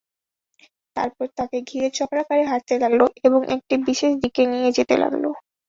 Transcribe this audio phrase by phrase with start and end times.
[0.95, 5.23] তারপর তাকে ঘিরে চক্রাকারে হাঁটতে লাগল এবং একটি বিশেষ দিকে নিয়ে যেতে লাগল।